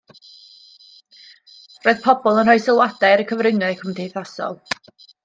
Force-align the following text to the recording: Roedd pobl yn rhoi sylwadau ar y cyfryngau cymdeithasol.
Roedd 1.87 2.01
pobl 2.05 2.41
yn 2.45 2.49
rhoi 2.51 2.55
sylwadau 2.63 3.11
ar 3.19 3.23
y 3.25 3.27
cyfryngau 3.33 3.77
cymdeithasol. 3.83 4.59